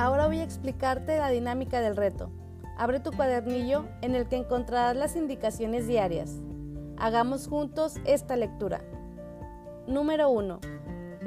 [0.00, 2.30] Ahora voy a explicarte la dinámica del reto.
[2.78, 6.40] Abre tu cuadernillo en el que encontrarás las indicaciones diarias.
[6.96, 8.82] Hagamos juntos esta lectura.
[9.86, 10.58] Número 1.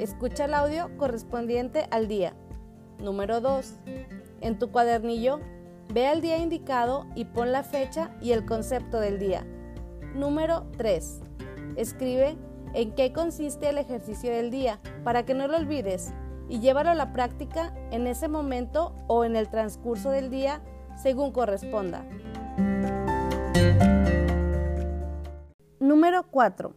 [0.00, 2.34] Escucha el audio correspondiente al día.
[2.98, 3.74] Número 2.
[4.40, 5.38] En tu cuadernillo,
[5.92, 9.46] ve el día indicado y pon la fecha y el concepto del día.
[10.16, 11.20] Número 3.
[11.76, 12.36] Escribe
[12.72, 16.12] en qué consiste el ejercicio del día para que no lo olvides
[16.48, 20.60] y llévalo a la práctica en ese momento o en el transcurso del día
[20.96, 22.04] según corresponda.
[25.80, 26.74] Número 4.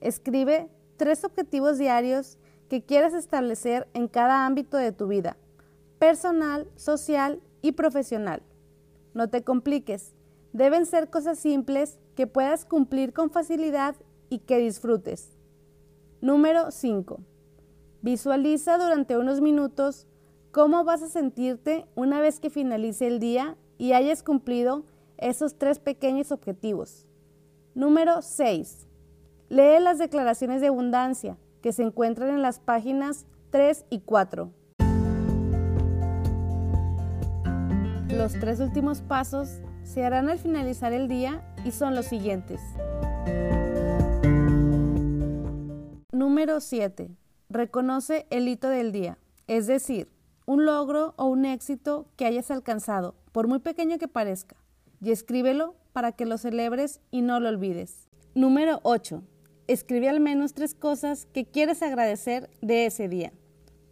[0.00, 5.36] Escribe tres objetivos diarios que quieras establecer en cada ámbito de tu vida,
[5.98, 8.42] personal, social y profesional.
[9.14, 10.14] No te compliques,
[10.52, 13.96] deben ser cosas simples que puedas cumplir con facilidad
[14.28, 15.30] y que disfrutes.
[16.20, 17.20] Número 5.
[18.04, 20.06] Visualiza durante unos minutos
[20.52, 24.84] cómo vas a sentirte una vez que finalice el día y hayas cumplido
[25.16, 27.06] esos tres pequeños objetivos.
[27.74, 28.88] Número 6.
[29.48, 34.50] Lee las declaraciones de abundancia que se encuentran en las páginas 3 y 4.
[38.10, 42.60] Los tres últimos pasos se harán al finalizar el día y son los siguientes.
[46.12, 47.23] Número 7.
[47.54, 49.16] Reconoce el hito del día,
[49.46, 50.08] es decir,
[50.44, 54.56] un logro o un éxito que hayas alcanzado, por muy pequeño que parezca,
[55.00, 58.08] y escríbelo para que lo celebres y no lo olvides.
[58.34, 59.22] Número 8.
[59.68, 63.32] Escribe al menos tres cosas que quieres agradecer de ese día.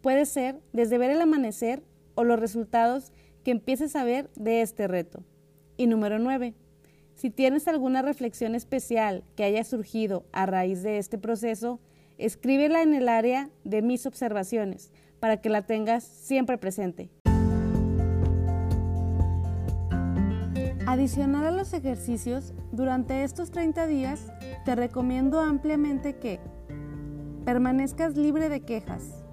[0.01, 3.13] Puede ser desde ver el amanecer o los resultados
[3.45, 5.23] que empieces a ver de este reto.
[5.77, 6.53] Y número 9.
[7.15, 11.79] Si tienes alguna reflexión especial que haya surgido a raíz de este proceso,
[12.17, 17.09] escríbela en el área de mis observaciones para que la tengas siempre presente.
[20.85, 24.31] Adicional a los ejercicios, durante estos 30 días
[24.65, 26.39] te recomiendo ampliamente que
[27.45, 29.23] permanezcas libre de quejas.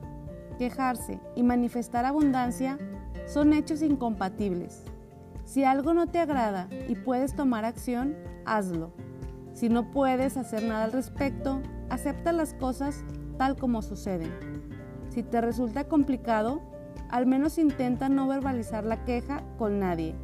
[0.59, 2.79] Quejarse y manifestar abundancia
[3.27, 4.85] son hechos incompatibles.
[5.45, 8.93] Si algo no te agrada y puedes tomar acción, hazlo.
[9.53, 13.05] Si no puedes hacer nada al respecto, acepta las cosas
[13.37, 14.33] tal como suceden.
[15.11, 16.63] Si te resulta complicado,
[17.11, 20.15] al menos intenta no verbalizar la queja con nadie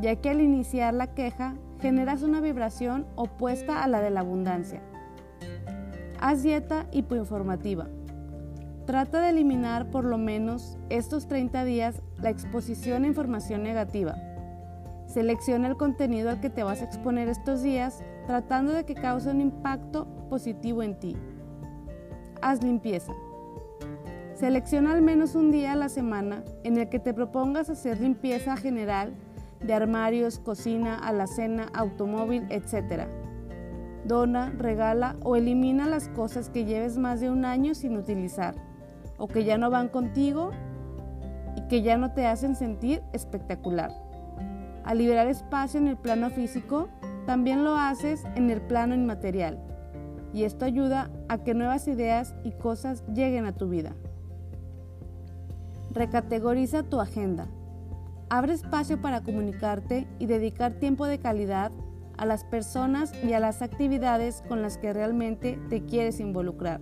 [0.00, 4.80] ya que al iniciar la queja generas una vibración opuesta a la de la abundancia.
[6.20, 7.88] Haz dieta hipoinformativa.
[8.86, 14.16] Trata de eliminar por lo menos estos 30 días la exposición a información negativa.
[15.06, 19.30] Selecciona el contenido al que te vas a exponer estos días tratando de que cause
[19.30, 21.16] un impacto positivo en ti.
[22.40, 23.12] Haz limpieza.
[24.34, 28.56] Selecciona al menos un día a la semana en el que te propongas hacer limpieza
[28.56, 29.12] general
[29.60, 33.06] de armarios, cocina, alacena, automóvil, etc.
[34.04, 38.54] Dona, regala o elimina las cosas que lleves más de un año sin utilizar
[39.18, 40.50] o que ya no van contigo
[41.56, 43.92] y que ya no te hacen sentir espectacular.
[44.84, 46.88] Al liberar espacio en el plano físico,
[47.26, 49.58] también lo haces en el plano inmaterial
[50.32, 53.92] y esto ayuda a que nuevas ideas y cosas lleguen a tu vida.
[55.92, 57.48] Recategoriza tu agenda.
[58.30, 61.70] Abre espacio para comunicarte y dedicar tiempo de calidad
[62.16, 66.80] a las personas y a las actividades con las que realmente te quieres involucrar.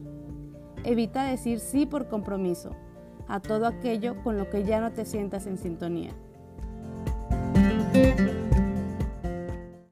[0.85, 2.77] Evita decir sí por compromiso
[3.27, 6.13] a todo aquello con lo que ya no te sientas en sintonía.